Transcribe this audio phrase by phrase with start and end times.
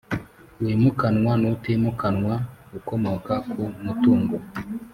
[0.63, 2.35] wimukanwa n utimukanwa
[2.77, 4.37] ukomoka ku mutungo